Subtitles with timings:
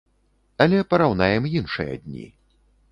[0.65, 2.27] Але параўнаем іншыя дні.